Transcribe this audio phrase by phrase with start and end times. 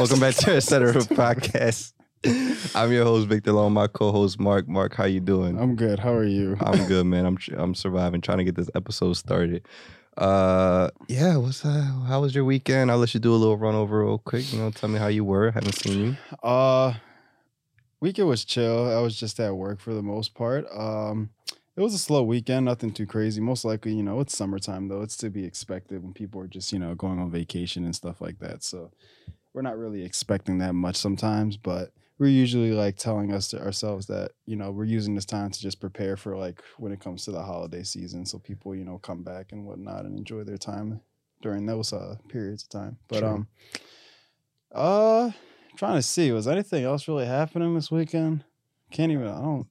[0.00, 1.92] Welcome back to our Center of Podcast.
[2.74, 4.66] I'm your host Victor Long, my co-host Mark.
[4.66, 5.58] Mark, how you doing?
[5.58, 5.98] I'm good.
[5.98, 6.56] How are you?
[6.58, 7.26] I'm good, man.
[7.26, 9.68] I'm I'm surviving, trying to get this episode started.
[10.16, 11.36] Uh, yeah.
[11.36, 12.90] What's uh, how was your weekend?
[12.90, 14.50] I'll let you do a little run over real quick.
[14.50, 15.50] You know, tell me how you were.
[15.50, 16.48] Haven't seen you.
[16.48, 16.94] Uh,
[18.00, 18.90] weekend was chill.
[18.90, 20.64] I was just at work for the most part.
[20.74, 21.28] Um,
[21.76, 23.42] it was a slow weekend, nothing too crazy.
[23.42, 25.02] Most likely, you know, it's summertime though.
[25.02, 28.22] It's to be expected when people are just, you know, going on vacation and stuff
[28.22, 28.64] like that.
[28.64, 28.92] So
[29.52, 34.06] we're not really expecting that much sometimes, but we're usually like telling us to ourselves
[34.06, 37.24] that, you know, we're using this time to just prepare for like when it comes
[37.24, 38.26] to the holiday season.
[38.26, 41.00] So people, you know, come back and whatnot and enjoy their time
[41.40, 42.98] during those uh periods of time.
[43.08, 43.28] But True.
[43.28, 43.48] um
[44.72, 45.30] uh
[45.76, 48.44] trying to see, was anything else really happening this weekend?
[48.90, 49.66] Can't even I don't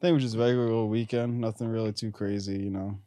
[0.00, 2.98] think it was just regular old weekend, nothing really too crazy, you know.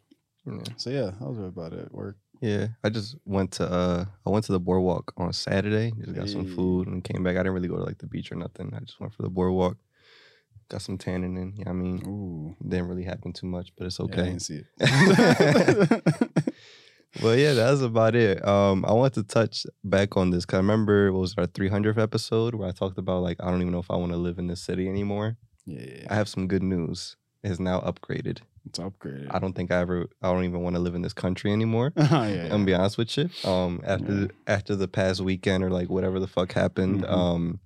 [0.45, 0.63] Yeah.
[0.75, 1.93] So yeah, that was about it.
[1.93, 2.17] Work.
[2.41, 5.93] Yeah, I just went to uh I went to the boardwalk on Saturday.
[5.99, 7.35] Just got some food and came back.
[7.35, 8.73] I didn't really go to like the beach or nothing.
[8.75, 9.77] I just went for the boardwalk.
[10.69, 11.53] Got some tanning in.
[11.57, 12.55] Yeah, I mean, Ooh.
[12.67, 14.23] didn't really happen too much, but it's Yeah, I okay.
[14.23, 16.01] didn't see it.
[17.21, 18.43] Well, yeah, that's about it.
[18.47, 21.97] Um, I want to touch back on this because I remember what was our 300th
[21.97, 24.39] episode where I talked about like I don't even know if I want to live
[24.39, 25.35] in this city anymore.
[25.65, 27.17] yeah, yeah, I have some good news.
[27.43, 28.39] It has now upgraded.
[28.65, 29.27] It's upgraded.
[29.31, 30.07] I don't think I ever.
[30.21, 31.93] I don't even want to live in this country anymore.
[31.97, 33.29] oh, yeah, I'm gonna be honest with you.
[33.43, 34.27] Um, after Yeah.
[34.47, 37.09] after the past weekend or like whatever the fuck happened, Mhm.
[37.11, 37.59] um,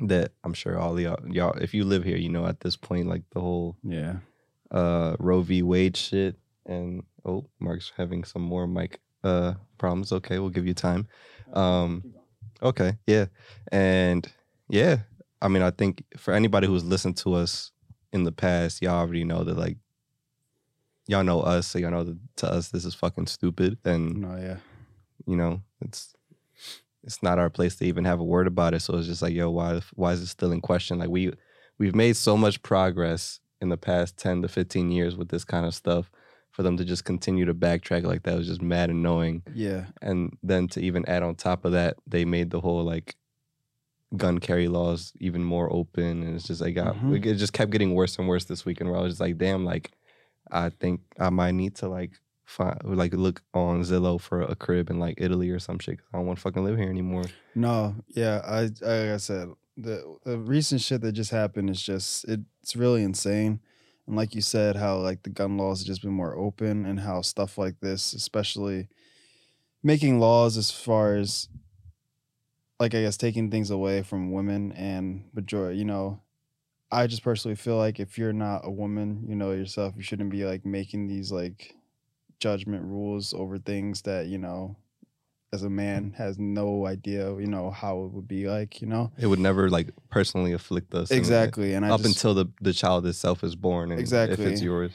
[0.00, 3.06] that I'm sure all y'all, y'all, if you live here, you know at this point
[3.08, 4.16] like the whole yeah.
[4.70, 5.62] uh Roe v.
[5.62, 6.36] Wade shit.
[6.66, 10.12] And oh, Mark's having some more mic uh problems.
[10.12, 11.06] Okay, we'll give you time.
[11.52, 12.02] Um,
[12.62, 13.26] Okay, yeah,
[13.70, 14.26] and
[14.70, 15.00] yeah,
[15.42, 17.72] I mean, I think for anybody who's listened to us
[18.12, 19.76] in the past, y'all already know that like
[21.06, 24.36] y'all know us, so y'all know that to us this is fucking stupid, and No,
[24.36, 24.56] yeah.
[25.26, 26.14] you know it's
[27.02, 28.80] it's not our place to even have a word about it.
[28.80, 30.98] So it's just like, yo, why why is it still in question?
[30.98, 31.32] Like we
[31.78, 35.66] we've made so much progress in the past ten to fifteen years with this kind
[35.66, 36.10] of stuff.
[36.52, 39.86] For them to just continue to backtrack like that was just mad and annoying Yeah.
[40.00, 43.16] and then to even add on top of that, they made the whole like
[44.16, 47.26] gun carry laws even more open, and it's just like got Mhm.
[47.26, 48.88] it just kept getting worse and worse this weekend.
[48.88, 49.90] Where I was just like, damn, like
[50.54, 52.12] I think I might need to like
[52.46, 55.98] find like look on Zillow for a crib in like Italy or some shit.
[55.98, 57.24] 'cause I don't want to fucking live here anymore.
[57.54, 58.40] No, yeah.
[58.44, 63.02] I like I said, the the recent shit that just happened is just it's really
[63.02, 63.60] insane.
[64.06, 67.00] And like you said, how like the gun laws have just been more open and
[67.00, 68.88] how stuff like this, especially
[69.82, 71.48] making laws as far as
[72.80, 76.20] like I guess taking things away from women and majority, you know,
[76.94, 80.30] I just personally feel like if you're not a woman, you know yourself, you shouldn't
[80.30, 81.74] be like making these like
[82.38, 84.76] judgment rules over things that, you know,
[85.52, 89.12] as a man has no idea, you know, how it would be like, you know.
[89.18, 91.10] It would never like personally afflict us.
[91.10, 91.74] Exactly.
[91.74, 94.92] And I up just, until the the child itself is born, and if it's yours.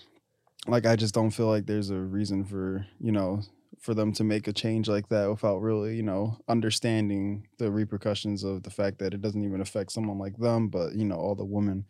[0.68, 3.42] like I just don't feel like there's a reason for, you know,
[3.80, 8.44] for them to make a change like that without really, you know, understanding the repercussions
[8.44, 11.36] of the fact that it doesn't even affect someone like them, but you know, all
[11.36, 11.86] the women.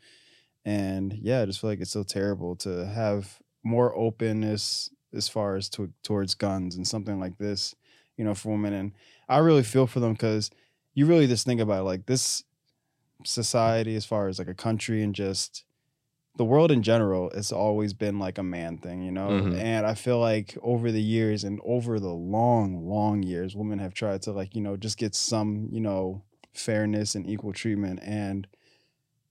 [0.66, 5.56] And yeah, I just feel like it's so terrible to have more openness as far
[5.56, 7.76] as to, towards guns and something like this,
[8.18, 8.74] you know, for women.
[8.74, 8.92] And
[9.28, 10.52] I really feel for them because
[10.94, 12.44] you really just think about it, like this
[13.24, 15.66] society as far as like a country and just
[16.40, 19.30] the world in general it's always been like a man thing you know?
[19.30, 19.60] Mhm.
[19.60, 23.94] and i feel like over the years and over the long long years women have
[23.94, 26.24] tried to like you know just get some you know
[26.54, 28.00] fairness and equal treatment.
[28.04, 28.48] And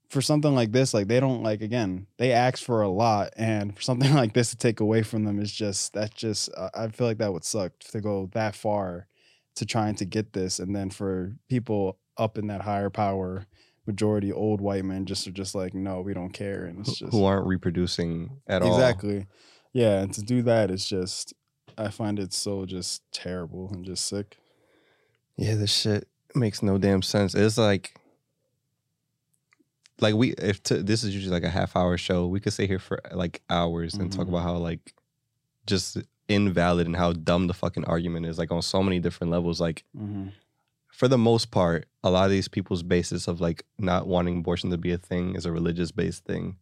[0.09, 3.33] for something like this like they don't like again they ask for a lot.
[3.37, 6.89] And for something like this to take away from them is just that just i
[6.89, 9.07] feel like that would suck to go that far
[9.57, 10.59] to trying to get this.
[10.61, 13.47] And then for people up in that higher power
[13.89, 17.11] majority old white men just are just like no we don't care and it's just
[17.13, 18.75] who aren't reproducing at all.
[18.75, 19.27] exactly
[19.73, 21.33] yeah and to do that is just
[21.79, 24.37] i find it so just terrible and just sick
[25.37, 27.33] Yeah, this shit makes no damn sense.
[27.35, 27.95] It's like,
[30.01, 32.67] like we if t- this is usually like a half hour show, we could stay
[32.67, 34.31] here for like hours and talk Mhm.
[34.31, 34.95] about how like
[35.67, 35.97] just
[36.29, 38.37] invalid and how dumb the fucking argument is.
[38.39, 39.61] Like on so many different levels.
[39.61, 40.29] Like mm-hmm.
[40.91, 44.71] For the most part, a lot of these people's basis of like not wanting abortion
[44.71, 46.57] to be a thing is a religious based thing.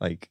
[0.00, 0.30] Like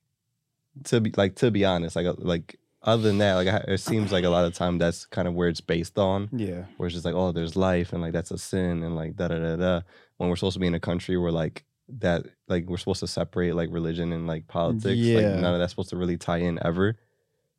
[0.86, 4.12] to be like to be honest, like uh, like other than that, like it seems
[4.12, 6.94] like a lot of time that's kind of where it's based on yeah where it's
[6.94, 9.56] just like, oh, there's life and like that's a sin and like da da da
[9.56, 9.82] da.
[10.18, 11.66] When we're supposed to be in a country where like
[12.00, 14.98] that, like we're supposed to separate like religion and like politics.
[14.98, 15.18] Yeah.
[15.18, 16.96] Like none of that's supposed to really tie in ever.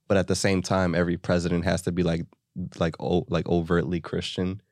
[0.08, 2.26] But at the same time, every president has to be like,
[2.78, 4.62] like oh, like overtly Christian.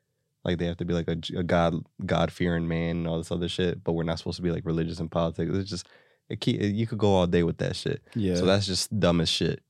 [0.45, 3.31] Like they have to be like a, a god god fearing man and all this
[3.31, 3.83] other shit.
[3.83, 5.51] But we're not supposed to be like religious in politics.
[5.53, 5.87] It's just
[6.29, 8.01] it keep, you could go all day with that shit.
[8.15, 8.35] Yeah.
[8.35, 9.61] So that's just dumb as shit.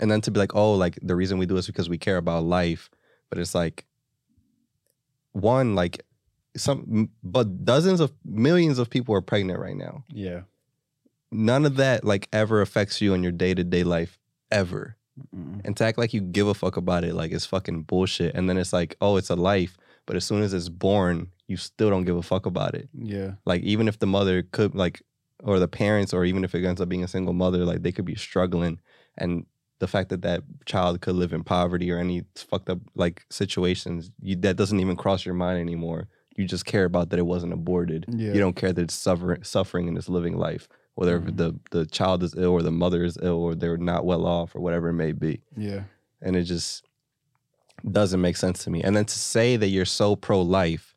[0.00, 2.16] And then to be like, oh, like the reason we do this because we care
[2.16, 2.90] about life,
[3.30, 3.86] but it's like
[5.32, 6.04] one like
[6.56, 10.04] some but dozens of millions of people are pregnant right now.
[10.08, 10.42] yeah.
[11.34, 14.18] None of that like ever affects you in your day to day life
[14.50, 14.98] ever.
[15.34, 15.62] Mm-mm.
[15.64, 18.34] And to act like you give a fuck about it, like it's fucking bullshit.
[18.34, 21.56] And then it's like, oh, it's a life, but as soon as it's born, you
[21.56, 22.88] still don't give a fuck about it.
[22.94, 23.32] Yeah.
[23.44, 25.02] Like even if the mother could like,
[25.42, 27.92] or the parents, or even if it ends up being a single mother, like they
[27.92, 28.80] could be struggling,
[29.18, 29.44] and
[29.80, 34.10] the fact that that child could live in poverty or any fucked up like situations,
[34.20, 36.06] you, that doesn't even cross your mind anymore.
[36.36, 38.06] You just care about that it wasn't aborted.
[38.08, 38.32] Yeah.
[38.32, 41.36] You don't care that it's suffering, suffering and it's living life, whether Mhm.
[41.36, 44.54] the the child is ill or the mother is ill or they're not well off
[44.54, 45.82] or whatever it may be Yeah.
[46.22, 46.84] and it just
[47.90, 48.82] doesn't make sense to me.
[48.82, 50.94] And then to say that you're so pro life,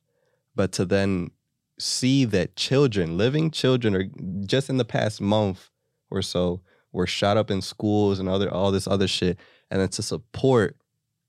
[0.55, 1.31] but to then
[1.79, 4.05] see that children, living children, are
[4.45, 5.69] just in the past month
[6.09, 6.61] or so
[6.91, 9.37] were shot up in schools and other all this other shit,
[9.69, 10.77] and then to support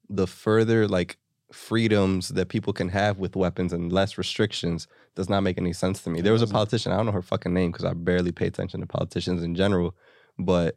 [0.08, 1.16] the further like
[1.52, 6.02] freedoms that people can have with weapons and less restrictions does not make any sense
[6.02, 6.20] to me.
[6.20, 8.80] There was a politician, I don't know her fucking name because I barely pay attention
[8.80, 9.94] to politicians in general,
[10.38, 10.76] but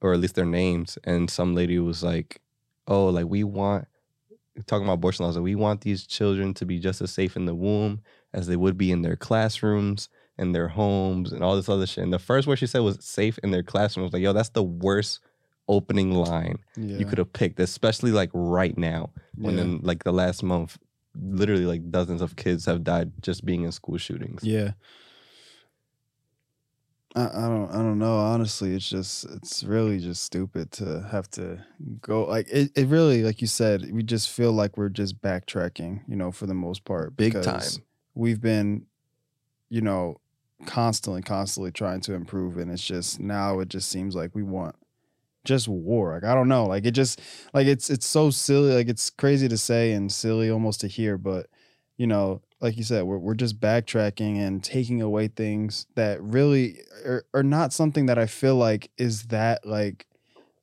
[0.00, 2.40] or at least their names, and some lady was like,
[2.86, 3.86] "Oh, like we want."
[4.66, 7.46] Talking about abortion laws, like we want these children to be just as safe in
[7.46, 8.00] the womb
[8.32, 12.02] as they would be in their classrooms and their homes and all this other shit.
[12.02, 14.12] And the first word she said was safe in their classrooms.
[14.12, 15.20] Like, yo, that's the worst
[15.68, 16.98] opening line Yeah.
[16.98, 19.62] you could have picked, especially like right now when yeah.
[19.62, 20.78] in like the last month,
[21.14, 24.42] literally like dozens of kids have died just being in school shootings.
[24.42, 24.72] Yeah.
[27.16, 28.16] I, I don't I don't know.
[28.16, 31.64] Honestly, it's just it's really just stupid to have to
[32.00, 36.02] go like it, it really, like you said, we just feel like we're just backtracking,
[36.06, 37.16] you know, for the most part.
[37.16, 37.62] Big time.
[38.14, 38.86] We've been,
[39.68, 40.20] you know,
[40.66, 42.58] constantly, constantly trying to improve.
[42.58, 44.76] And it's just now it just seems like we want
[45.44, 46.14] just war.
[46.14, 46.66] Like I don't know.
[46.66, 47.20] Like it just
[47.52, 48.72] like it's it's so silly.
[48.72, 51.48] Like it's crazy to say and silly almost to hear, but
[51.96, 56.80] you know, like you said, we're we're just backtracking and taking away things that really
[57.04, 60.06] are, are not something that I feel like is that like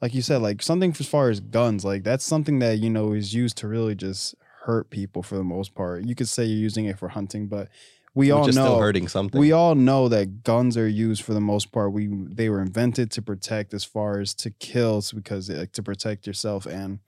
[0.01, 3.13] like you said, like something as far as guns, like that's something that, you know,
[3.13, 6.03] is used to really just hurt people for the most part.
[6.05, 7.69] You could say you're using it for hunting, but
[8.13, 9.39] we all know hurting something.
[9.39, 11.93] we all know that guns are used for the most part.
[11.93, 16.25] We they were invented to protect as far as to kill because like to protect
[16.25, 16.99] yourself and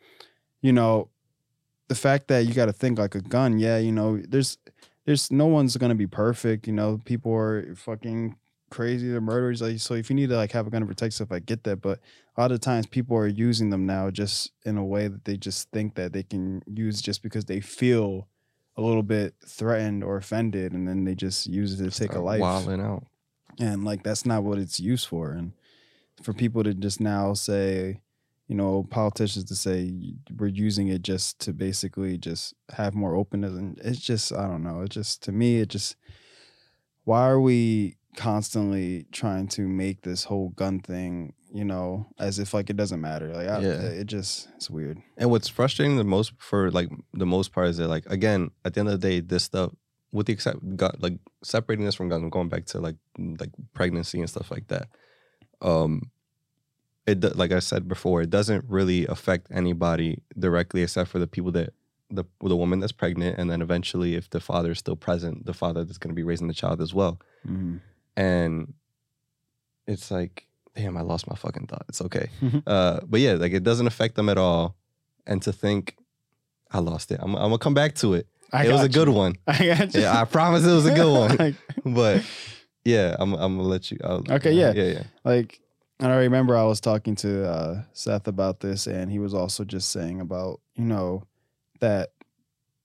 [0.62, 1.10] you know
[1.88, 3.58] the fact that you got to think like a gun.
[3.58, 4.58] Yeah, you know there's
[5.10, 6.68] there's no one's gonna be perfect.
[6.68, 8.36] You know people are fucking
[8.70, 9.10] crazy.
[9.10, 9.60] They're murderers.
[9.60, 11.64] Like so if you need to like have a gun to protect yourself, I get
[11.64, 11.78] that.
[11.82, 11.98] But
[12.38, 15.36] a lot of times people are using them now just in a way that they
[15.36, 18.28] just think that they can use just because they feel
[18.78, 22.20] a little bit threatened or offended and then they just use it to take a
[22.20, 23.04] life Wilding out.
[23.60, 25.54] and like that's not what it's used for and
[26.22, 28.00] for people to just now say
[28.50, 29.78] you know politicians to say
[30.38, 34.64] we're using it just to basically just have more openness and it's just i don't
[34.64, 35.96] know it just to me it just
[37.06, 42.54] why are we constantly trying to make this whole gun thing you know as if
[42.54, 43.82] like it doesn't matter like I, Yeah.
[44.02, 47.78] it just it's weird And what's frustrating the most for like the most part is
[47.78, 49.72] that like again at the end of the day this stuff
[50.12, 52.98] with the except got like separating this from guns going back to like
[53.40, 54.88] like pregnancy and stuff like that.
[55.62, 56.10] Um,
[57.10, 61.52] it like I said before it doesn't really affect anybody directly except for the people
[61.54, 61.74] that
[62.12, 65.54] the the woman that's pregnant and then eventually if the father is still present the
[65.54, 67.20] father that's going to be raising the child as well.
[68.16, 68.74] And
[69.88, 72.30] it's like damn i lost my fucking thought it's okay.
[72.68, 74.76] Uh but yeah like it doesn't affect them at all.
[75.28, 75.96] And to think
[76.72, 77.20] i lost it.
[77.22, 78.28] I'm, I'm gonna come back to it.
[78.52, 79.36] I it was a good one.
[79.48, 80.02] I got you.
[80.02, 81.58] Yeah i promise it was a good one.
[81.86, 82.24] But
[82.86, 84.74] yeah i'm, I'm gonna let you I'll, Okay, yeah.
[84.74, 85.04] yeah yeah.
[85.24, 85.60] Like
[86.00, 89.64] and I remember I was talking to uh, Seth about this, and he was also
[89.64, 91.24] just saying about you know
[91.80, 92.12] that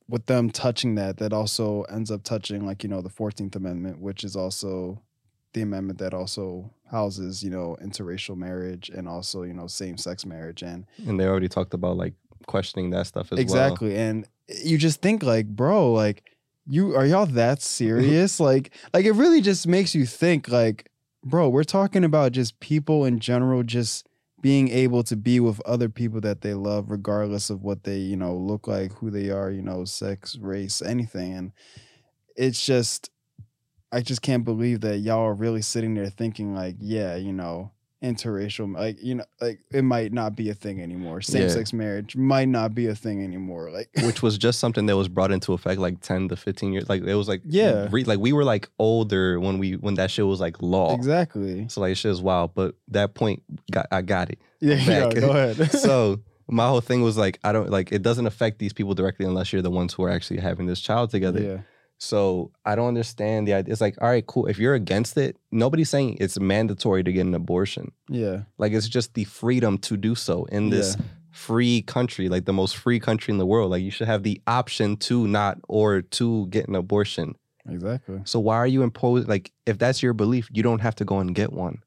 [0.08, 4.00] with them touching that, that also ends up touching like you know the Fourteenth Amendment,
[4.00, 5.02] which is also
[5.52, 10.26] the amendment that also houses you know interracial marriage and also you know same sex
[10.26, 12.14] marriage and and they already talked about like
[12.46, 13.40] questioning that stuff as well.
[13.40, 14.26] Exactly and
[14.62, 16.24] you just think like bro like
[16.66, 18.40] you are y'all that serious?
[18.40, 20.90] Like like it really just makes you think like
[21.24, 24.06] bro we're talking about just people in general just
[24.40, 28.16] being able to be with other people that they love regardless of what they you
[28.16, 31.32] know look like who they are you know sex race anything.
[31.32, 31.52] And
[32.36, 33.10] it's just
[33.92, 37.70] i just can't believe that y'all are really sitting there thinking like yeah you know
[38.04, 41.20] interracial like you know like it might not be a thing anymore.
[41.22, 44.96] Same sex marriage might not be a thing anymore like which was just something that
[44.96, 47.88] was brought into effect like 10 to 15 years like it was like Yeah.
[47.90, 50.94] re- like we were like older when we when that shit was like law.
[50.94, 51.66] Exactly.
[51.68, 55.70] So like shit is wild but that point got i got it yeah, go ahead.
[55.86, 59.24] So my whole thing was like i don't like it doesn't affect these people directly
[59.26, 61.40] unless you're the ones who are actually having this child together.
[61.42, 61.58] Yeah
[61.98, 65.36] so i don't understand the idea it's like all right cool if you're against it
[65.52, 69.96] nobody's saying it's mandatory to get an abortion yeah like it's just the freedom to
[69.96, 70.96] do so in this
[71.34, 73.70] free country, like the most free country in the world.
[73.70, 77.34] Like you should have the option to not or to get an abortion.
[77.68, 81.04] exactly So why are you imposing like if that's your belief, you don't have to
[81.04, 81.82] go and get one.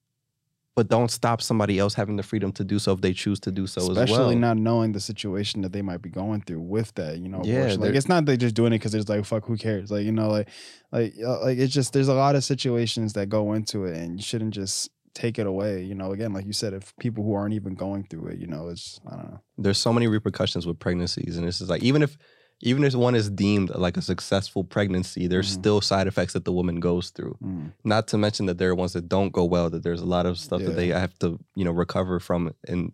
[0.78, 3.52] But don't stop somebody else having the freedom to do so if they choose to
[3.52, 6.94] do so as especially not knowing the situation that they might be going through with
[6.94, 9.44] that you know Yeah, like it's not they just doing it because it's like fuck
[9.48, 9.90] who cares?
[9.90, 10.50] Like you know like
[10.92, 14.18] like uh, like it's just there's a lot of situations that go into it and
[14.18, 16.12] you shouldn't just take it away you know?
[16.12, 19.00] Again like you said if people who aren't even going through it you know it's
[19.08, 19.40] i don't know.
[19.58, 21.38] There's so many repercussions with pregnancies.
[21.38, 22.20] And this is like even if
[22.62, 25.60] even if one is deemed like a successful pregnancy, there's Mhm.
[25.60, 27.38] still side effects that the woman goes through.
[27.44, 27.72] Mm.
[27.84, 30.26] not to mention that there are ones that don't go well that there's a lot
[30.26, 32.92] of stuff that they have to you know recover from in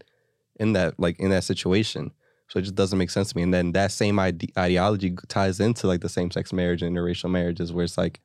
[0.60, 2.12] in that like in that situation
[2.50, 5.60] so it just doesn't make sense to me and then that same ide- ideology ties
[5.60, 8.20] into like the same-sex marriage and interracial marriages where it's like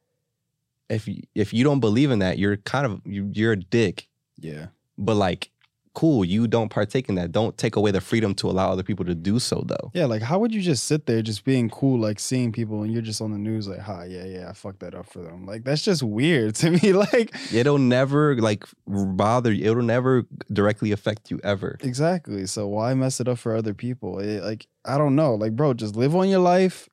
[0.91, 4.09] if you, if you don't believe in that you're kind of you, you're a dick
[4.39, 4.67] yeah
[4.99, 5.51] but like
[5.99, 9.05] cool you don't partake in that don't take away the freedom to allow other people
[9.05, 11.99] to do so though yeah like how would you just sit there just being cool
[11.99, 14.81] like seeing people and you're just on the news like hi yeah yeah i fucked
[14.81, 19.53] that up for them like that's just weird to me like it'll never like bother
[19.53, 22.47] you it'll never directly affect you ever Exactly.
[22.47, 24.19] So why mess it up for other people?
[24.19, 25.35] It, like I don't know.
[25.35, 26.89] Like bro, just live on your life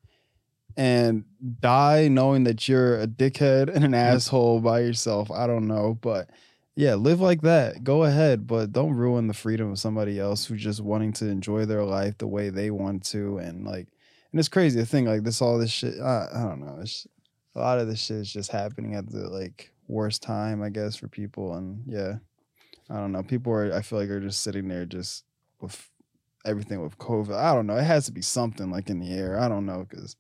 [0.78, 1.26] and
[1.60, 5.30] die knowing that you're a dickhead and an asshole by yourself.
[5.32, 6.30] I don't know, but
[6.76, 7.84] yeah, live like that.
[7.84, 11.66] Go ahead, but don't ruin the freedom of somebody else who's just wanting to enjoy
[11.66, 13.88] their life the way they want to and like
[14.32, 16.80] and it's crazy to think like this all this shit I, I don't know.
[16.82, 17.08] It's
[17.56, 20.98] a lot of this shit is just happening at the like worst time, I guess,
[20.98, 22.16] for people and yeah.
[22.90, 23.24] I don't know.
[23.24, 25.24] People are I feel like are just sitting there just
[25.62, 25.90] with
[26.46, 27.34] everything with COVID.
[27.34, 27.78] I don't know.
[27.78, 29.40] It has to be something like in the air.
[29.40, 30.18] I don't know because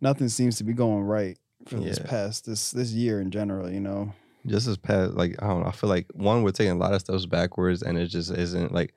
[0.00, 3.70] nothing seems to be going right for this past this this year in general.
[3.70, 4.12] You know.
[4.46, 5.68] Just as past like I don't know.
[5.68, 8.72] I feel like one we're taking a lot of steps backwards, and it just isn't
[8.72, 8.94] like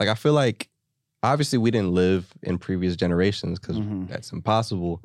[0.00, 0.68] like I feel like
[1.22, 4.08] obviously we didn't live in previous generations because Mhm.
[4.08, 5.02] that's impossible.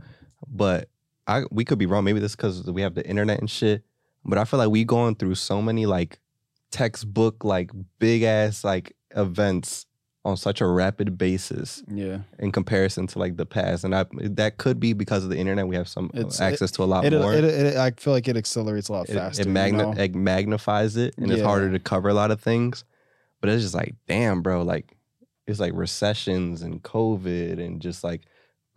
[0.48, 0.90] But
[1.28, 2.04] I we could be wrong.
[2.04, 3.84] Maybe this because we have the internet and shit.
[4.26, 6.20] But I feel like we going through so many like
[6.72, 9.86] textbook like big ass like events
[10.28, 12.20] on such a rapid basis Yeah.
[12.38, 14.06] in comparison to like the past, and I
[14.42, 15.68] that could be because of the internet.
[15.68, 18.14] We have some uh, It's- access to a lot It, more it, it I feel
[18.14, 19.42] like it accelerates a lot it, faster.
[19.42, 19.94] it, you know?
[20.06, 22.84] it magnifies it and it's harder to cover a lot of things
[23.40, 24.88] but it's just like damn bro like
[25.48, 28.22] it's like recessions and covid and just like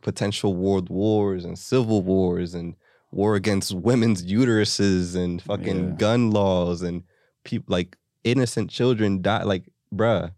[0.02, 2.74] potential world wars and civil wars and
[3.10, 5.94] war against women's uteruses and fucking Yeah.
[5.96, 7.02] gun laws and
[7.44, 10.30] people like innocent children die like bruh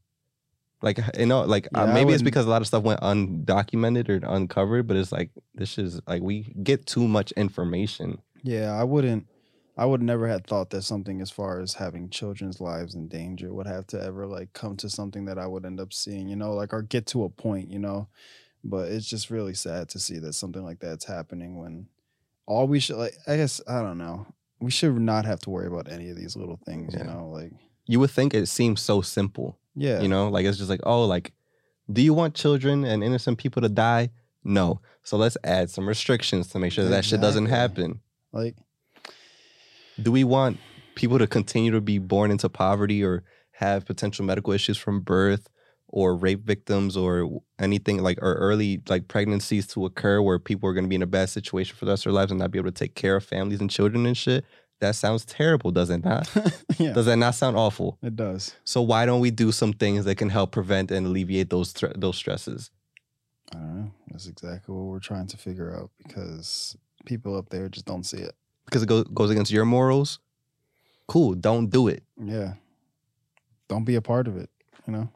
[0.82, 3.00] like you know like uh, Yeah, I maybe it's because a lot of stuff went
[3.00, 8.72] undocumented or uncovered but it's like this is like we get too much information Yeah,
[8.72, 9.26] I wouldn't.
[9.76, 13.54] I would never have thought that something as far as having children's lives in danger
[13.54, 16.36] would have to ever like come to something that I would end up seeing, you
[16.36, 18.08] know, like or get to a point, you know.
[18.62, 21.86] But it's just really sad to see that something like that's happening when
[22.46, 24.26] all we should like I guess I don't know.
[24.60, 27.52] We should not have to worry about any of these little things, you know, like
[27.86, 30.00] you would think it seems so simple yeah.
[30.00, 31.32] you know like it's just like oh like
[31.92, 34.10] do you want children and innocent people to die?
[34.44, 34.80] No.
[35.02, 38.00] So let's add some restrictions to make sure that, that shit doesn't happen.
[38.32, 38.56] Like
[40.00, 40.58] do we want
[40.94, 45.48] people to continue to be born into poverty or have potential medical issues from birth
[45.88, 50.72] or rape victims or anything like or early like pregnancies to occur where people are
[50.72, 52.50] going to be in a bad situation for the rest of their lives and not
[52.50, 54.44] be able to take care of families and children and shit
[54.82, 56.28] that sounds terrible does it not
[56.78, 56.92] yeah.
[56.92, 58.54] does that not sound awful It does.
[58.64, 61.96] so why don't we do some things that can help prevent and alleviate those thre-
[61.96, 62.70] those stresses?
[63.54, 63.90] I don't know.
[64.10, 68.18] That's exactly what we're trying to figure out because people up there just don't see
[68.18, 68.34] it.
[68.66, 70.20] Because it go- goes against your morals.
[71.06, 72.02] Cool, don't do it.
[72.16, 72.54] Yeah.
[73.68, 74.48] Don't be a part of it,
[74.86, 75.08] you know?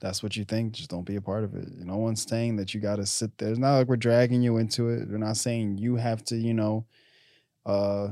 [0.00, 0.72] That's what you think.
[0.72, 1.68] Just don't be a part of it.
[1.76, 3.50] No one's saying that you got to sit there.
[3.50, 5.08] It's not like we're dragging you into it.
[5.10, 6.86] We're not saying you have to, you know,
[7.66, 8.08] uh,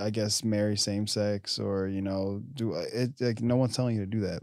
[0.00, 3.12] I guess marry same sex or, you know, do uh, it.
[3.20, 4.42] Like, no one's telling you to do that.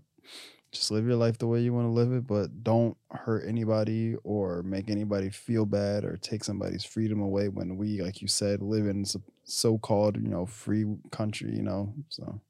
[0.72, 4.16] Just live your life the way you want to live it, but don't hurt anybody
[4.24, 8.62] or make anybody feel bad or take somebody's freedom away when we, like you said,
[8.62, 9.06] live in
[9.46, 11.94] so called, you know, free country, you know?
[12.10, 12.42] So.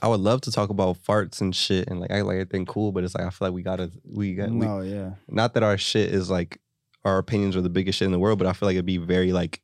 [0.00, 2.92] I would love to talk about farts and shit and like I like everything cool,
[2.92, 5.10] but it's like I feel like we gotta we got we, no, yeah.
[5.28, 6.60] not that our shit is like
[7.04, 8.98] our opinions are the biggest shit in the world, but I feel like it'd be
[8.98, 9.60] very like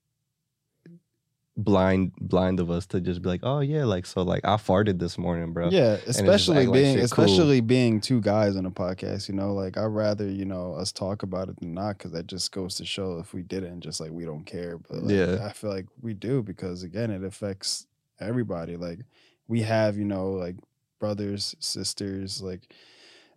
[1.58, 4.98] blind blind of us to just be like, oh yeah, like so like I farted
[4.98, 5.70] this morning, bro.
[5.70, 7.25] Yeah, especially act like being shit cool.
[7.25, 10.92] especially being two guys on a podcast, you know, like I'd rather, you know, us
[10.92, 14.00] talk about it than not because that just goes to show if we didn't, just
[14.00, 14.78] like we don't care.
[14.78, 15.46] But like, Yeah.
[15.46, 17.86] I feel like we do because again, it affects
[18.20, 18.76] everybody.
[18.76, 19.00] Like
[19.48, 20.56] we have, you know, like
[20.98, 22.70] brothers, sisters, like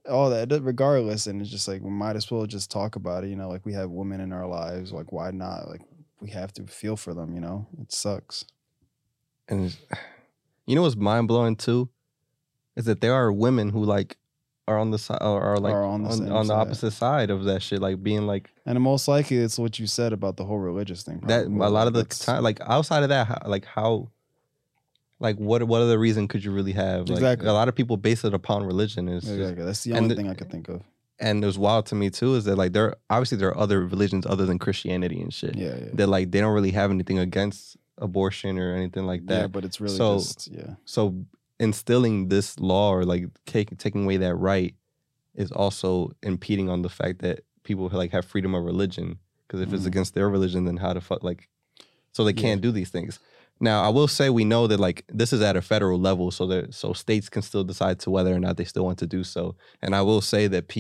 [0.10, 1.28] all that, regardless.
[1.28, 3.66] And it's just like we might as well just talk about it, you know, like
[3.66, 5.70] we have women in our lives, like why not?
[5.70, 5.82] Like
[6.22, 7.68] we have to feel for them, you know?
[7.82, 8.46] It sucks.
[9.48, 9.76] And
[10.68, 11.90] you know what's mind blowing too?
[12.76, 14.18] Is that there are women who like
[14.68, 16.92] are on the side or are like Are on on the on, same the opposite
[16.92, 20.38] side of that shit, like being like And most likely it's what you said about
[20.38, 21.22] the whole religious thing.
[21.26, 21.46] that.
[21.48, 24.10] A lot of the That's- time, like outside of that, how, like how,
[25.20, 27.10] like what what other reason could you really have?
[27.10, 27.48] Like, Exactly.
[27.48, 29.08] A lot of people base it upon religion.
[29.08, 29.66] Just- Exactly.
[29.66, 30.82] That's the only thing I could think of.
[31.20, 33.86] And it was wild to me too is that like there obviously there are other
[33.86, 35.56] religions other than Christianity and shit.
[35.56, 35.90] Yeah, yeah.
[35.94, 39.42] That like they don't really have anything against abortion or anything like that.
[39.42, 40.76] Yeah, but it's really So- just yeah.
[40.86, 41.16] so
[41.60, 44.74] instilling this law or like take, taking away that right
[45.36, 49.74] is also impeding on the fact that people like have freedom of religion because if
[49.74, 49.88] it's Mhm.
[49.88, 51.50] against their religion then how the fuck like
[52.14, 52.42] so they Yeah.
[52.42, 53.20] can't do these things
[53.60, 56.46] now i will say we know that like this is at a federal level so
[56.48, 59.24] that so states can still decide to whether or not they still want to do
[59.24, 59.56] so.
[59.82, 60.80] And i will say that pa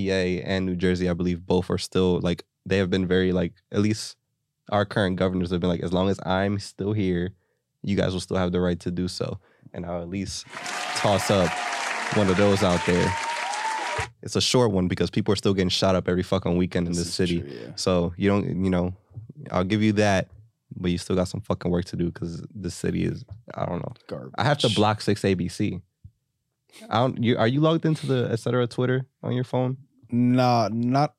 [0.49, 3.79] and new jersey i believe both are still like they have been very like at
[3.79, 4.17] least
[4.71, 7.33] our current governors have been like as long as i'm still here
[7.81, 9.39] you guys will still have the right to do so.
[9.73, 10.45] And i'll at least
[10.95, 11.49] toss up
[12.15, 13.13] one of those out there.
[14.21, 16.93] It's a short one because people are still getting shot up every fucking weekend in
[16.93, 17.41] this is city.
[17.41, 17.71] true, yeah.
[17.75, 18.93] so you don't, you know,
[19.51, 20.27] I'll give you that,
[20.75, 23.79] but you still got some fucking work to do because the city is, I don't
[23.79, 23.93] know.
[24.07, 24.33] Garbage.
[24.37, 25.81] I have to block six ABC.
[26.89, 27.21] I don't.
[27.21, 28.67] You are you logged into the etc.
[28.67, 29.77] Twitter on your phone?
[30.11, 31.15] Nah, not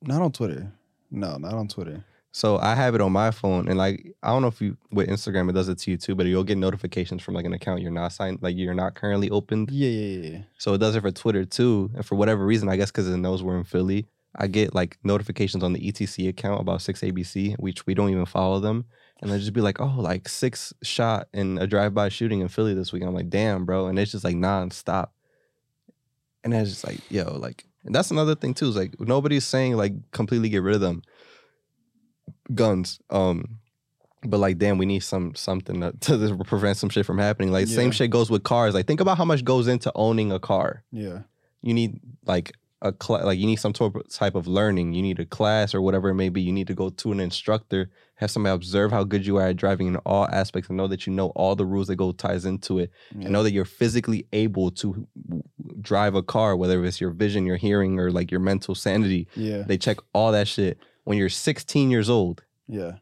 [0.00, 0.72] not on Twitter.
[1.10, 2.04] No, not on Twitter.
[2.34, 5.08] So I have it on my phone, and like I don't know if you with
[5.08, 7.82] Instagram it does it to you too, but you'll get notifications from like an account
[7.82, 9.70] you're not signed, like you're not currently opened.
[9.70, 10.38] Yeah, yeah, yeah.
[10.56, 11.90] So it does it for Twitter too.
[11.94, 14.98] And for whatever reason, I guess because it knows we're in Philly, I get like
[15.04, 18.86] notifications on the ETC account about 6ABC, which we don't even follow them.
[19.22, 22.74] And they'll just be like, oh, like six shot in a drive-by shooting in Philly
[22.74, 23.04] this week.
[23.04, 23.86] I'm like, damn, bro.
[23.86, 25.10] And it's just like nonstop.
[26.44, 29.76] And it's just like, yo, like, and that's another thing too, is like nobody's saying
[29.76, 31.02] like completely get rid of them
[32.54, 32.98] guns.
[33.10, 33.58] Um,
[34.24, 37.50] but like, damn, we need some something to, to prevent some shit from happening.
[37.52, 38.74] Like, same shit goes with cars.
[38.74, 41.20] Like, think about how much goes into owning a car Yeah.
[41.60, 42.52] you need like
[42.82, 44.92] a cl- like you need some type of- learning.
[44.92, 46.42] You need a class or whatever it may be.
[46.42, 49.56] You need to go to an instructor, have somebody observe how good you are at
[49.56, 52.44] driving in all aspects, and know that you know all the rules that go ties
[52.44, 53.22] into it, yeah.
[53.24, 55.06] and know that you're physically able to
[55.80, 59.28] drive a car, whether it's your vision, your hearing, or like your mental sanity.
[59.36, 59.62] Yeah.
[59.62, 60.78] They check all that shit.
[61.04, 62.92] When you're 16 years old, Yeah.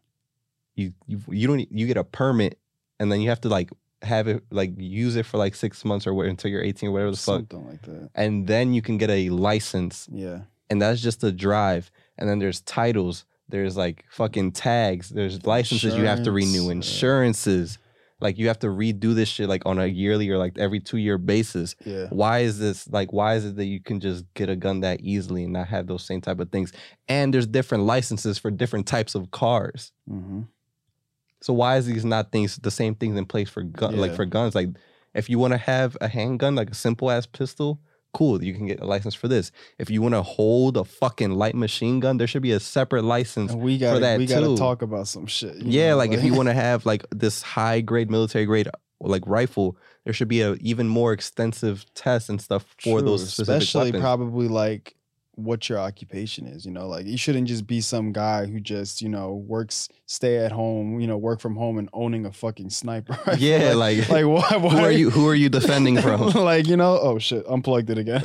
[0.75, 2.59] you you you don't you get a permit,
[2.99, 3.71] and then you have to like
[4.03, 6.93] have it like use it for like six months or what until you're 18 or
[6.93, 8.11] whatever the fuck, Something like that.
[8.15, 10.41] and then you can get a license Yeah.
[10.71, 11.91] and that's just a drive.
[12.19, 16.87] And then there's titles, there's like fucking tags, there's licenses you have to renew, Insurance,
[17.47, 17.79] uh, insurances.
[18.23, 20.99] Like you have to redo this shit like on a yearly or like every two
[20.99, 21.75] year basis.
[21.87, 22.07] Yeah.
[22.11, 25.01] Why is this like why is it that you can just get a gun that
[25.01, 26.71] easily and not have those same type of things?
[27.09, 29.93] And there's different licenses for different types of cars.
[30.11, 30.43] Mm-hmm.
[31.41, 34.25] So why is these not things the same things in place for gun like for
[34.25, 34.55] guns?
[34.55, 34.69] Like
[35.15, 37.81] if you want to have a handgun, like a simple ass pistol,
[38.13, 39.51] cool, you can get a license for this.
[39.79, 43.05] If you want to hold a fucking light machine gun, there should be a separate
[43.05, 43.53] license.
[43.53, 44.57] And we got that we got to too.
[44.57, 45.57] talk about some shit.
[45.57, 48.69] Yeah, know, like if you want to have like this high grade military grade
[49.01, 53.23] like rifle, there should be a even more extensive test and stuff for True, those
[53.33, 54.03] specific especially weapons.
[54.03, 54.95] probably like
[55.37, 59.01] what your occupation is you know like you shouldn't just be some guy who just
[59.01, 62.69] you know works stay at home you know work from home and owning a fucking
[62.69, 63.17] sniper.
[63.39, 66.29] Yeah, like, like why, why who are you who are you defending from?
[66.31, 68.23] like you know oh shit unplugged it again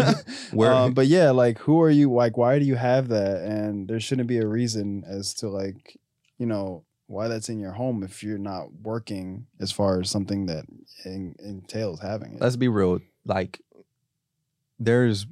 [0.52, 3.88] Where um, but yeah like who are you like why do you have that and
[3.88, 5.98] there shouldn't be a reason as to like
[6.38, 10.48] you know why that's in your home if you're not working as far as something
[10.48, 10.66] that
[11.06, 13.62] en- entails having it let's be real, like
[14.80, 15.28] there's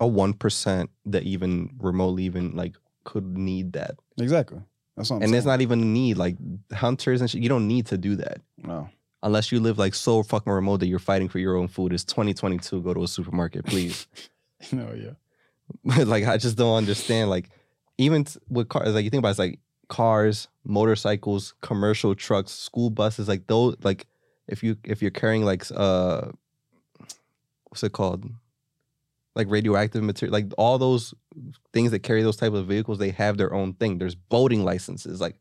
[0.00, 3.92] a one percent that even remotely even like could need that.
[4.20, 4.60] exactly
[4.96, 5.38] that's what I'm and saying.
[5.38, 6.16] it's not even a need.
[6.18, 6.36] Like
[6.72, 8.40] hunters and shit, you don't need to do that.
[8.56, 8.88] no
[9.22, 11.92] Unless you live like so fucking remote that you're fighting for your own food.
[11.92, 12.82] It's 2022.
[12.82, 14.06] Go to a supermarket, please.
[14.72, 17.30] no yeah like I just don't understand.
[17.30, 17.50] Like
[17.98, 19.58] even t- with cars, like you think about it, it's like
[19.88, 23.76] cars, motorcycles, commercial trucks, school buses, like those.
[23.82, 24.06] Like
[24.46, 26.30] if you if you're carrying like uh
[27.68, 28.24] what's it called?
[29.38, 31.14] Like radioactive material, like all those
[31.72, 33.98] things that carry those type of vehicles, they have their own thing.
[33.98, 35.20] There's boating licenses.
[35.20, 35.36] Like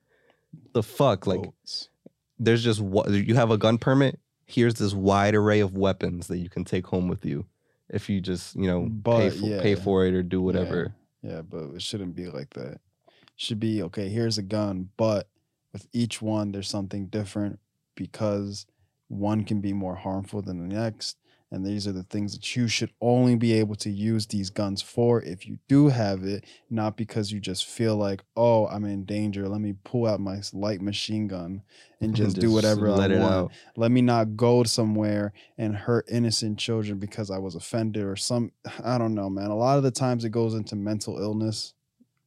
[0.73, 1.89] the fuck, like Boats.
[2.38, 4.19] there's just what you have a gun permit.
[4.45, 7.47] Here's this wide array of weapons that you can take home with you
[7.89, 9.62] if you just you know pay for, yeah.
[9.62, 10.93] pay for it or do whatever.
[11.21, 12.73] Yeah, but it shouldn't be like that.
[13.07, 15.29] It should be okay, here's a gun, but
[15.73, 17.60] with each one there's something different
[17.95, 18.65] because
[19.07, 21.17] one can be more harmful than the next.
[21.49, 24.81] And these are the things that you should only be able to use these guns
[24.81, 29.05] for if you do have it, not because you just feel like, oh, I'm in
[29.05, 29.47] danger.
[29.47, 31.63] Let me pull out my light machine gun
[32.01, 33.33] and just, do whatever let I it want.
[33.33, 33.51] out.
[33.77, 38.51] Let me not go somewhere and hurt innocent children because I was offended or some
[38.83, 39.49] I don't know, man.
[39.49, 41.73] A lot of the times it goes into mental illness.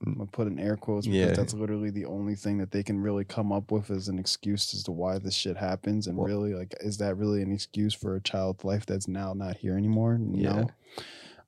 [0.06, 1.34] I'm gonna put in air quotes because Yeah.
[1.34, 4.72] that's literally the only thing that they can really come up with as an excuse
[4.74, 6.06] as to why this shit happens.
[6.06, 9.34] And Well- really, like, is that really an excuse for a child's life that's now
[9.34, 10.18] not here anymore?
[10.32, 10.66] Yeah.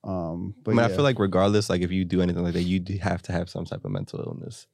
[0.05, 0.11] No.
[0.13, 2.55] Um, but I mean, yeah, I feel like regardless, like if you do anything like
[2.55, 4.67] that, you do have to have some type of mental illness.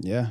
[0.00, 0.30] yeah,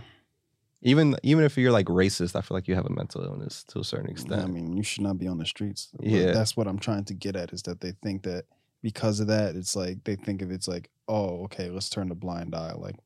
[0.81, 3.79] Even even if you're like racist, I feel like you have a mental illness to
[3.79, 4.41] a certain extent.
[4.43, 5.89] I mean, you should not be on the streets.
[6.01, 6.31] Yeah.
[6.33, 8.43] That's what I'm trying to get at is that they think that
[8.83, 12.15] because of that, it's like they think of it's like, oh, okay, let's turn a
[12.15, 12.73] blind eye.
[12.73, 12.97] Like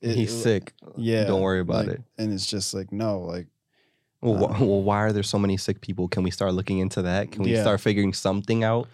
[0.00, 0.72] it- He's it- sick.
[0.96, 1.24] Yeah.
[1.24, 2.02] don't worry about like, it.
[2.18, 3.48] And it's just like, no, like
[4.20, 6.06] Well, uh, wh- well, why are there so many sick people?
[6.06, 7.32] Can we start looking into that?
[7.32, 7.62] Can we Yeah.
[7.62, 8.86] start figuring something out?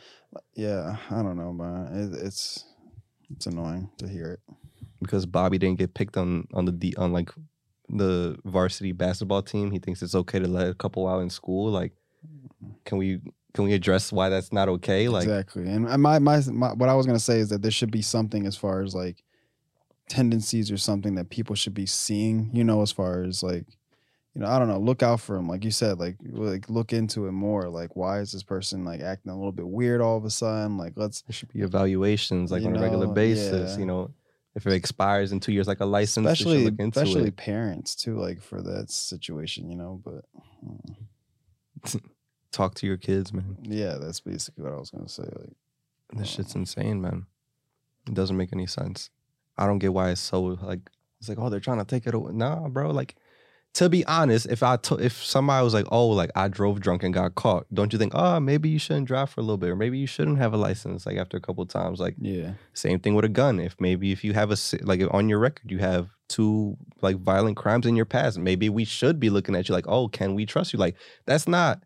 [0.55, 1.87] yeah, I don't know, man.
[2.15, 2.65] It, it's
[3.31, 4.41] it's annoying to hear it.
[5.01, 7.31] Because Bobby didn't get picked on on the D, on like
[7.89, 9.71] the varsity basketball team.
[9.71, 11.71] He thinks it's okay to let a couple out in school.
[11.71, 11.93] Like,
[12.85, 13.21] can we
[13.55, 15.09] can we address why that's not okay?
[15.09, 15.69] Like, exactly.
[15.69, 18.47] And my, my my what I was gonna say is that there should be something
[18.47, 19.23] as far as like
[20.09, 22.51] tendencies or something that people should be seeing.
[22.53, 23.67] You know, as far as like,
[24.35, 24.79] you know, I don't know.
[24.79, 26.01] Look out for them, like you said.
[26.01, 27.69] Like like look into it more.
[27.69, 30.77] Like why is this person like acting a little bit weird all of a sudden?
[30.77, 33.75] Like let's there should be evaluations like on a regular basis.
[33.75, 33.79] yeah.
[33.79, 34.11] You know,
[34.57, 37.37] if it expires in two years, like a license, especially especially it.
[37.37, 38.19] parents too.
[38.19, 40.01] Like for that situation, you know.
[40.05, 40.25] But
[41.87, 42.01] mm,
[42.55, 43.57] Talk to your kids, man.
[43.63, 45.25] yeah, that's basically what I was gonna say.
[45.25, 45.57] Like
[46.13, 47.27] This um, shit's insane, man.
[48.07, 49.11] It doesn't make any sense.
[49.59, 50.89] I don't get why it's so like
[51.19, 52.31] it's like oh they're trying to take it away.
[52.33, 52.93] Nah, bro.
[52.93, 53.17] Like
[53.75, 57.03] to be honest, if I to, if somebody was like oh like I drove drunk
[57.03, 59.71] and got caught, don't you think oh maybe you shouldn't drive for a little bit
[59.71, 63.01] or maybe you shouldn't have a license like after a couple times like yeah, same
[63.01, 63.59] thing with a gun.
[63.59, 67.57] If maybe if you have a like on your record you have two like violent
[67.57, 70.47] crimes in your past, maybe we should be looking at you like oh can we
[70.47, 70.79] trust you?
[70.79, 70.95] Like
[71.27, 71.83] that's not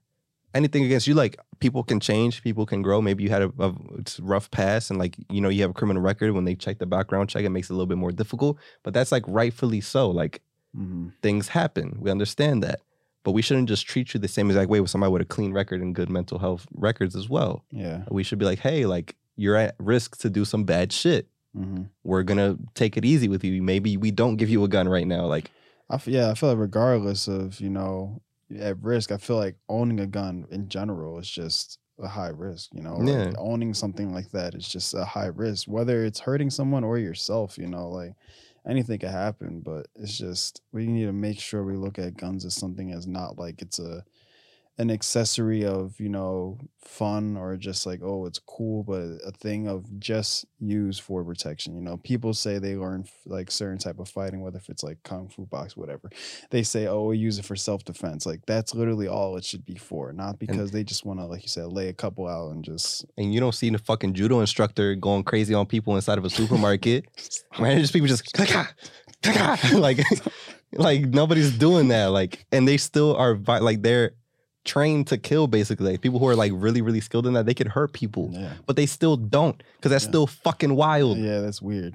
[0.59, 1.15] anything against you.
[1.15, 3.01] Like people can change, people can grow.
[3.01, 3.73] Maybe you had a, a
[4.21, 6.33] rough past, and like you know you have a criminal record.
[6.33, 8.59] When they check the background check, it makes it a little bit more difficult.
[8.83, 10.11] But that's like rightfully so.
[10.11, 10.43] Like
[10.75, 12.81] hmm things happen, we understand that.
[13.25, 15.53] But we shouldn't just treat you the same exact way with somebody with a clean
[15.53, 17.65] record and good mental health records as well.
[17.71, 18.05] yeah.
[18.11, 21.27] We should be like, hey, like you're at risk to do some bad shit.
[21.55, 23.63] hmm We're gonna take it easy with you.
[23.63, 25.25] Maybe we don't give you a gun right now.
[25.27, 25.51] Like
[25.91, 28.21] I f- yeah, I feel like regardless of you know
[28.57, 32.71] at risk, I feel like owning a gun in general is just a high risk.
[32.73, 36.51] You know, like, owning something like that is just a high risk, whether it's hurting
[36.51, 37.59] someone or yourself.
[37.59, 38.15] You know, like
[38.67, 42.45] anything could happen, but it's just we need to make sure we look at guns
[42.45, 44.05] as something as not like it's a
[44.79, 49.69] an accessory of you know fun or just like oh it's cool but a thing
[49.69, 54.09] of just use for protection you know people say they learn like certain type of
[54.09, 56.09] fighting whether if it's like kung fu box whatever
[56.51, 59.75] they say oh we use it for self-defense like that's literally all it should be
[59.75, 62.65] for not because they just want to like you said lay a couple out and
[62.65, 66.25] just and you don't see the fucking judo instructor going crazy on people inside of
[66.25, 67.07] a supermarket.
[67.61, 68.73] Man, just people just "Kaka, ah,
[69.27, 69.57] ah.
[69.57, 69.99] kaka," like
[70.73, 72.07] like nobody's doing that.
[72.07, 74.13] Like, and they still are like they're
[74.75, 75.91] trained to kill basically.
[75.93, 78.53] Like, people who are like really really skilled in that they could hurt people, yeah
[78.67, 80.13] but they still don't because that's Yeah.
[80.15, 81.17] still fucking wild.
[81.19, 81.95] yeah that's weird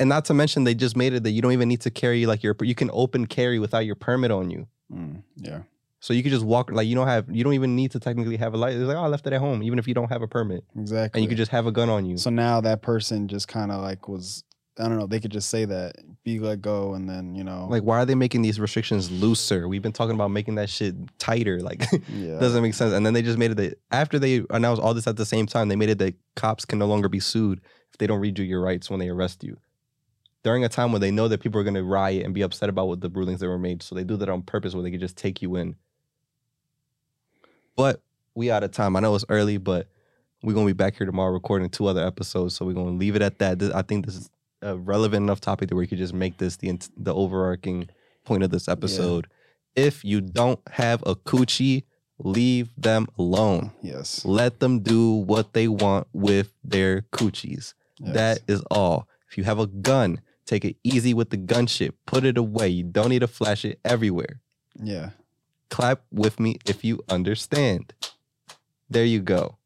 [0.00, 2.20] And not to mention they just made it that you don't even need to carry
[2.32, 4.62] like your you can open carry without your permit on you.
[4.98, 5.14] Mm,
[5.48, 5.60] yeah
[6.00, 8.38] So you could just walk like you don't have you don't even need to technically
[8.44, 8.80] have a license.
[8.82, 10.62] It's like oh I left it at home even if you don't have a permit
[10.84, 12.16] exactly and you could just have a gun on you.
[12.26, 14.26] So now that person just kind of like was,
[14.78, 17.66] I don't know, they could just say that, be let go, and then, you know,
[17.68, 19.66] Like, why are they making these restrictions looser?
[19.66, 21.58] We've been talking about making that shit tighter.
[21.62, 22.38] Like, yeah.
[22.38, 22.92] doesn't make sense.
[22.92, 25.46] And then they just made it that after they announced all this at the same
[25.46, 27.60] time, they made it that cops can no longer be sued
[27.90, 29.56] if they don't read you your rights when they arrest you.
[30.44, 32.68] During a time when they know that people are going to riot and be upset
[32.68, 34.90] about what the rulings that were made, so they do that on purpose, where they
[34.92, 35.74] could just take you in.
[37.76, 38.00] But
[38.34, 38.96] we out of time.
[38.96, 39.88] I know it's early, but
[40.42, 43.22] we're gonna be back here tomorrow recording two other episodes, so we're gonna leave it
[43.22, 43.58] at that.
[43.58, 44.30] This- I think this is
[44.62, 47.88] a relevant enough topic that where you could just make this the the overarching
[48.24, 49.26] point of this episode.
[49.76, 51.84] If you don't have a coochie,
[52.18, 53.70] leave them alone.
[53.82, 54.24] Yes.
[54.24, 57.74] Let them do what they want with their coochies.
[57.98, 58.14] yes.
[58.14, 59.06] That is all.
[59.30, 61.94] If you have a gun, take it easy with the gun shit.
[62.06, 62.68] Put it away.
[62.68, 64.40] You don't need to flash it everywhere.
[64.82, 65.10] yeah.
[65.70, 67.92] Clap with me if you understand.
[68.88, 69.57] There you go.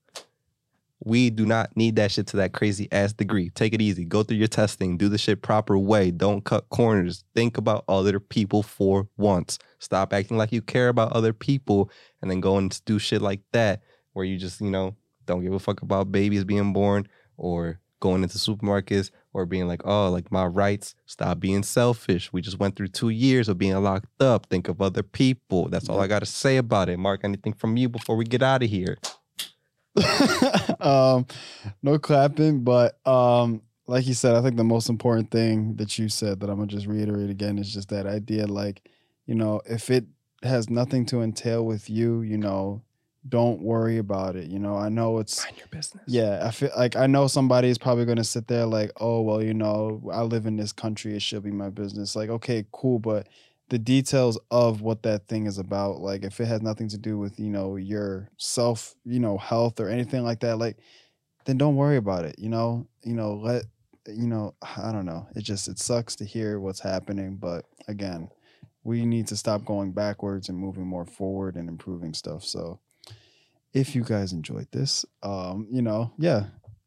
[1.04, 3.50] We do not need that shit to that crazy ass degree.
[3.50, 4.04] Take it easy.
[4.04, 4.96] Go through your testing.
[4.96, 6.10] Do the shit proper way.
[6.12, 7.24] Don't cut corners.
[7.34, 9.58] Think about other people for once.
[9.80, 13.40] Stop acting like you care about other people and then go and do shit like
[13.52, 14.94] that where you just, you know,
[15.26, 19.80] don't give a fuck about babies being born or going into supermarkets or being like,
[19.84, 20.94] oh, like my rights.
[21.06, 22.32] Stop being selfish.
[22.32, 24.46] We just went through two years of being locked up.
[24.46, 25.68] Think of other people.
[25.68, 26.98] That's all I got to say about it.
[26.98, 28.98] Mark, anything from you before we get out of here?
[30.80, 31.26] Um,
[31.82, 36.08] no clapping, but um, like you said, I think the most important thing that you
[36.08, 38.88] said that I'm gonna just reiterate again is just that idea, like,
[39.26, 40.04] you know, if it
[40.42, 42.82] has nothing to entail with you, you know,
[43.28, 44.48] don't worry about it.
[44.48, 46.02] You know, I know it's Mind your business.
[46.08, 49.42] yeah, I feel like I know somebody is probably gonna sit there like, oh well,
[49.42, 52.16] you know, I live in this country, it should be my business.
[52.16, 53.28] Like, okay, cool, but
[53.72, 57.16] the details of what that thing is about, like if it has nothing to do
[57.16, 60.76] with, you know, your self, you know, health or anything like that, like
[61.46, 62.34] then don't worry about it.
[62.38, 63.62] You know, you know, let
[64.06, 65.26] you know, I don't know.
[65.34, 68.28] It just it sucks to hear what's happening, but again,
[68.84, 72.44] we need to stop going backwards and moving more forward and improving stuff.
[72.44, 72.78] So
[73.72, 76.44] if you guys enjoyed this, um, you know, yeah,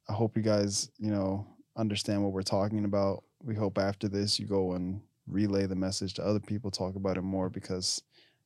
[0.08, 3.24] I hope you guys, you know, understand what we're talking about.
[3.41, 7.18] We hope after this you go and relay the message to other people, talk about
[7.18, 8.02] it more because,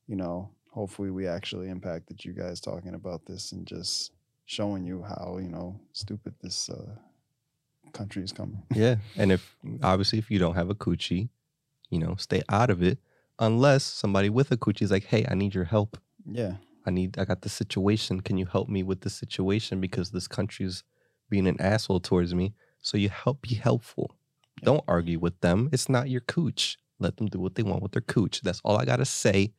[0.06, 4.12] you know, hopefully we actually impacted you guys talking about this and just
[4.46, 6.94] showing you how, you know, stupid this uh,
[7.92, 8.62] country is coming.
[8.74, 8.96] Yeah.
[9.16, 11.28] And if obviously if you don't have a coochie,
[11.90, 12.98] you know, stay out of it
[13.38, 15.98] unless somebody with a coochie is like, hey, I need your help.
[16.24, 16.54] Yeah.
[16.86, 18.20] I need I got this situation.
[18.20, 19.80] Can you help me with this situation?
[19.80, 20.82] Because this country's
[21.28, 22.54] being an asshole towards me.
[22.80, 24.16] So you help be helpful.
[24.62, 25.68] Don't argue with them.
[25.72, 26.78] It's not your cooch.
[26.98, 28.40] Let them do what they want with their cooch.
[28.42, 29.52] That's all I gotta say.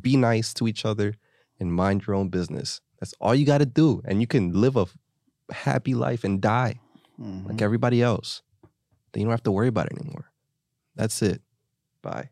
[0.00, 1.14] Be nice to each other
[1.60, 2.80] and mind your own business.
[3.00, 4.02] That's all you gotta do.
[4.04, 4.86] And you can live a
[5.52, 6.80] happy life and die
[7.20, 7.46] Mhm.
[7.48, 8.42] like everybody else.
[9.12, 10.30] Then you don't have to worry about it anymore.
[10.96, 11.42] That's it.
[12.02, 12.30] Bye.